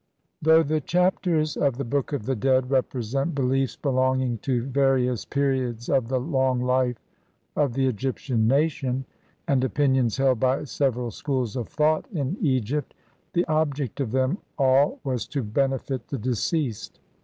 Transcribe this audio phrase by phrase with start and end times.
[0.41, 5.25] Though the Chapters of the Book of the Dead re present beliefs belonging to various
[5.25, 6.97] periods of the long life
[7.55, 9.05] of the Egyptian nation,
[9.47, 12.95] and opinions held by several schools of thought in Egypt,
[13.33, 16.99] the object of them all was to benefit the deceased.